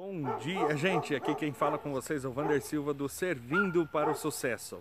[0.00, 1.12] Bom dia, gente.
[1.12, 4.78] Aqui quem fala com vocês é o Vander Silva do Servindo para o Sucesso.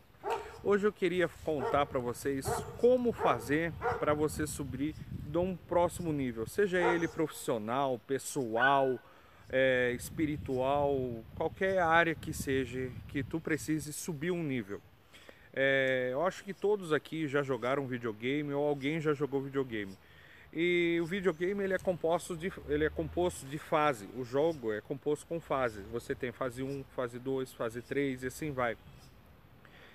[0.63, 2.45] Hoje eu queria contar para vocês
[2.77, 8.99] como fazer para você subir de um próximo nível, seja ele profissional, pessoal,
[9.49, 10.95] é, espiritual,
[11.35, 14.79] qualquer área que seja que tu precise subir um nível.
[15.51, 19.97] É, eu acho que todos aqui já jogaram videogame ou alguém já jogou videogame.
[20.59, 24.09] E o videogame ele é composto de ele é composto de fase.
[24.17, 25.85] O jogo é composto com fases.
[25.89, 28.75] Você tem fase 1, fase 2, fase 3 e assim vai.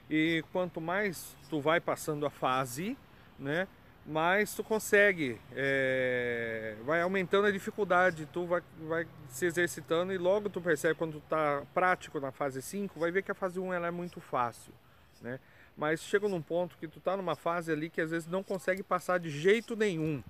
[0.08, 2.96] E quanto mais tu vai passando a fase,
[3.36, 3.66] né,
[4.06, 10.48] mais tu consegue, é, vai aumentando a dificuldade, tu vai, vai se exercitando e logo
[10.48, 13.72] tu percebe quando tu tá prático na fase 5, vai ver que a fase 1
[13.72, 14.72] ela é muito fácil,
[15.20, 15.40] né?
[15.76, 18.84] Mas chega num ponto que tu tá numa fase ali que às vezes não consegue
[18.84, 20.22] passar de jeito nenhum,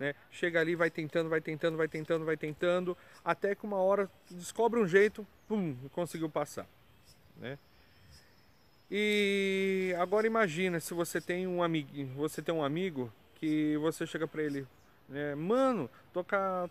[0.00, 0.14] né?
[0.30, 4.80] Chega ali, vai tentando, vai tentando, vai tentando, vai tentando, até que uma hora descobre
[4.80, 6.66] um jeito, pum, conseguiu passar,
[7.36, 7.58] né?
[8.90, 14.26] E agora imagina se você tem um amigo, você tem um amigo que você chega
[14.26, 14.66] para ele,
[15.08, 16.24] né, mano, tô,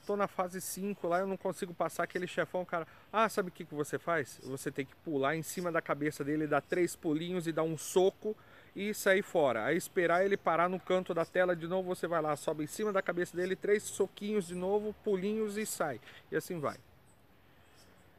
[0.06, 2.88] tô, na fase 5 lá, eu não consigo passar aquele chefão, cara.
[3.12, 4.40] Ah, sabe o que, que você faz?
[4.44, 7.78] Você tem que pular em cima da cabeça dele, dar três pulinhos e dar um
[7.78, 8.36] soco
[8.76, 9.66] e sair fora.
[9.66, 12.68] Aí esperar ele parar no canto da tela de novo, você vai lá, sobe em
[12.68, 16.00] cima da cabeça dele, três soquinhos de novo, pulinhos e sai.
[16.32, 16.78] E assim vai.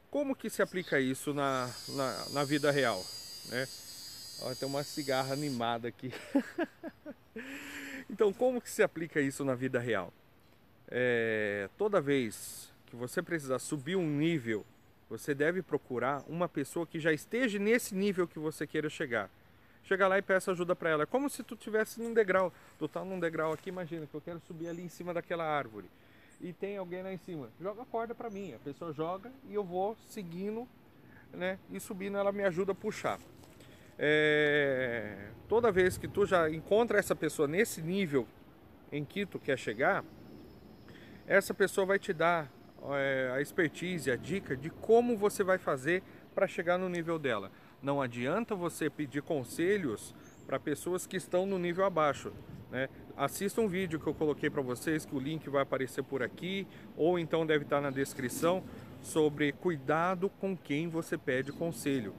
[0.09, 3.01] Como que se aplica isso na, na, na vida real?
[3.49, 3.67] Né?
[4.41, 6.11] Ó, tem uma cigarra animada aqui.
[8.09, 10.11] então, como que se aplica isso na vida real?
[10.89, 14.65] É, toda vez que você precisar subir um nível,
[15.09, 19.29] você deve procurar uma pessoa que já esteja nesse nível que você queira chegar.
[19.83, 21.03] Chega lá e peça ajuda para ela.
[21.03, 22.53] É como se tu tivesse num degrau.
[22.77, 25.89] Tu tá num degrau aqui, imagina que eu quero subir ali em cima daquela árvore.
[26.39, 27.49] E tem alguém lá em cima.
[27.59, 28.53] Joga a corda para mim.
[28.53, 30.67] A pessoa joga e eu vou seguindo,
[31.33, 31.59] né?
[31.69, 33.19] E subindo, ela me ajuda a puxar.
[33.97, 35.29] É...
[35.47, 38.27] Toda vez que tu já encontra essa pessoa nesse nível
[38.91, 40.03] em que tu quer chegar,
[41.27, 42.51] essa pessoa vai te dar
[42.93, 46.01] é, a expertise, a dica de como você vai fazer
[46.33, 47.51] para chegar no nível dela.
[47.81, 50.13] Não adianta você pedir conselhos
[50.45, 52.31] para pessoas que estão no nível abaixo.
[52.69, 52.87] Né?
[53.17, 56.67] Assista um vídeo que eu coloquei para vocês, que o link vai aparecer por aqui,
[56.95, 58.63] ou então deve estar na descrição,
[59.01, 62.13] sobre cuidado com quem você pede conselho.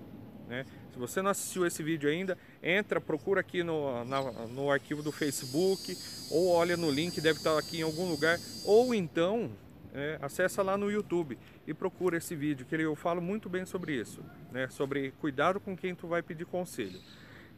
[0.48, 0.66] Né?
[0.92, 5.12] Se você não assistiu esse vídeo ainda, entra, procura aqui no, na, no arquivo do
[5.12, 5.96] Facebook,
[6.30, 9.50] ou olha no link, deve estar aqui em algum lugar, ou então
[9.92, 13.94] é, acessa lá no YouTube e procura esse vídeo, que eu falo muito bem sobre
[13.94, 14.68] isso, né?
[14.68, 16.98] Sobre cuidado com quem tu vai pedir conselho.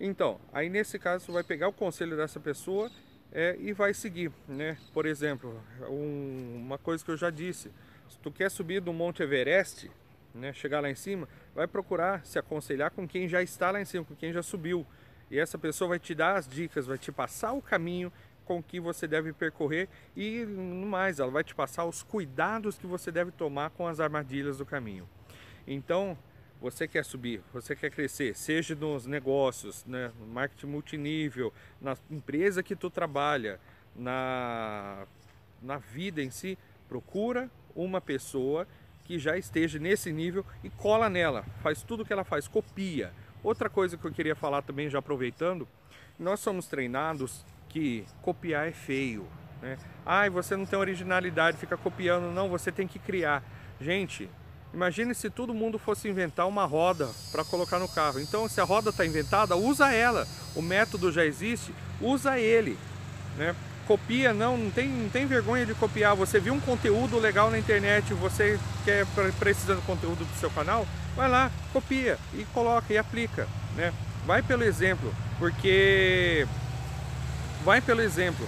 [0.01, 2.91] Então, aí nesse caso tu vai pegar o conselho dessa pessoa
[3.33, 4.77] é, e vai seguir, né?
[4.93, 7.71] Por exemplo, um, uma coisa que eu já disse,
[8.09, 9.91] se tu quer subir do Monte Everest,
[10.35, 13.85] né, chegar lá em cima, vai procurar se aconselhar com quem já está lá em
[13.85, 14.85] cima, com quem já subiu.
[15.31, 18.13] E essa pessoa vai te dar as dicas, vai te passar o caminho
[18.45, 23.11] com que você deve percorrer e mais, ela vai te passar os cuidados que você
[23.11, 25.09] deve tomar com as armadilhas do caminho.
[25.67, 26.17] Então,
[26.61, 32.63] você quer subir, você quer crescer, seja nos negócios, né, no marketing multinível, na empresa
[32.63, 33.61] que tu trabalha,
[33.95, 35.07] na,
[35.61, 38.67] na vida em si, procura uma pessoa
[39.05, 43.13] que já esteja nesse nível e cola nela, faz tudo que ela faz, copia.
[43.43, 45.69] Outra coisa que eu queria falar também, já aproveitando,
[46.19, 47.45] nós somos treinados
[47.75, 49.27] que copiar é feio.
[49.61, 49.77] Né?
[50.07, 52.33] Ai, você não tem originalidade, fica copiando.
[52.33, 53.43] Não, você tem que criar.
[53.81, 54.31] Gente,
[54.73, 58.21] imagine se todo mundo fosse inventar uma roda para colocar no carro.
[58.21, 60.25] Então, se a roda está inventada, usa ela.
[60.55, 62.79] O método já existe, usa ele.
[63.37, 63.57] Né?
[63.89, 66.15] Copia, não, não tem, não tem vergonha de copiar.
[66.15, 69.05] Você viu um conteúdo legal na internet, você quer
[69.41, 70.87] precisando de conteúdo do seu canal,
[71.17, 73.49] vai lá, copia e coloca e aplica.
[73.75, 73.93] Né?
[74.25, 76.47] Vai pelo exemplo, porque
[77.65, 78.47] vai pelo exemplo,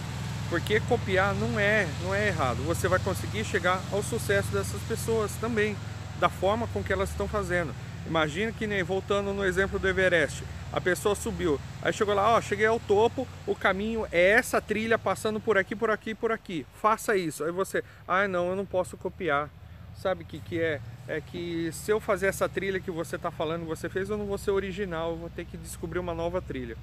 [0.51, 2.59] porque copiar não é, não é errado.
[2.67, 5.75] Você vai conseguir chegar ao sucesso dessas pessoas também,
[6.21, 7.75] da forma com que elas estão fazendo.
[8.07, 12.41] Imagina que nem voltando no exemplo do Everest, a pessoa subiu, aí chegou lá, ó,
[12.41, 16.67] cheguei ao topo, o caminho é essa trilha passando por aqui, por aqui, por aqui.
[16.81, 17.43] Faça isso.
[17.43, 19.49] Aí você, ah, não, eu não posso copiar.
[19.97, 20.81] Sabe o que, que é?
[21.09, 24.27] É que se eu fazer essa trilha que você está falando, você fez, eu não
[24.27, 26.77] vou ser original, eu vou ter que descobrir uma nova trilha.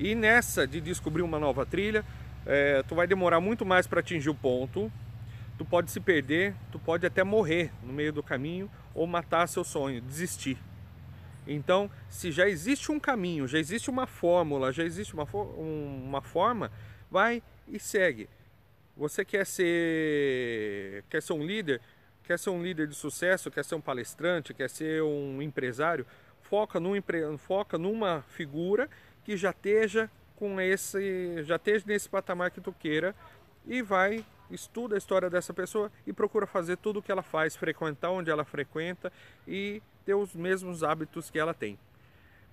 [0.00, 2.02] E nessa de descobrir uma nova trilha,
[2.46, 4.90] é, tu vai demorar muito mais para atingir o ponto,
[5.58, 9.62] tu pode se perder, tu pode até morrer no meio do caminho ou matar seu
[9.62, 10.56] sonho, desistir.
[11.46, 16.72] Então, se já existe um caminho, já existe uma fórmula, já existe uma, uma forma,
[17.10, 18.26] vai e segue.
[18.96, 21.78] Você quer ser, quer ser um líder,
[22.24, 26.06] quer ser um líder de sucesso, quer ser um palestrante, quer ser um empresário,
[26.40, 26.94] foca, num,
[27.36, 28.88] foca numa figura
[29.30, 33.14] que já esteja com esse, já esteja nesse patamar que tu queira
[33.64, 37.54] e vai estuda a história dessa pessoa e procura fazer tudo o que ela faz,
[37.54, 39.12] frequentar onde ela frequenta
[39.46, 41.78] e ter os mesmos hábitos que ela tem.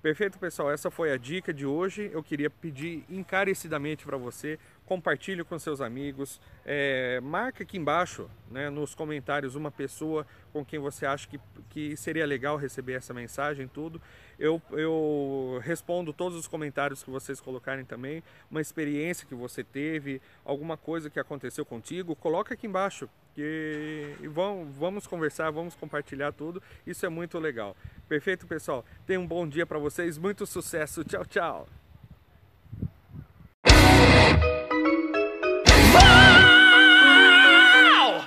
[0.03, 0.69] Perfeito, pessoal?
[0.69, 2.11] Essa foi a dica de hoje.
[2.13, 8.69] Eu queria pedir encarecidamente para você, compartilhe com seus amigos, é, marca aqui embaixo, né,
[8.69, 11.39] nos comentários, uma pessoa com quem você acha que,
[11.69, 14.01] que seria legal receber essa mensagem, tudo.
[14.39, 20.21] Eu, eu respondo todos os comentários que vocês colocarem também, uma experiência que você teve,
[20.45, 26.63] alguma coisa que aconteceu contigo, coloca aqui embaixo que vamos, vamos conversar, vamos compartilhar tudo.
[26.87, 27.75] Isso é muito legal.
[28.07, 28.83] Perfeito, pessoal?
[29.05, 31.03] Tenha um bom dia para vocês, muito sucesso.
[31.03, 31.86] Tchau, tchau.